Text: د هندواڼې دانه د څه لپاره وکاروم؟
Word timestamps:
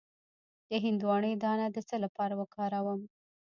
د 0.69 0.71
هندواڼې 0.83 1.31
دانه 1.43 1.67
د 1.71 1.77
څه 1.87 1.95
لپاره 2.03 2.33
وکاروم؟ 2.41 3.01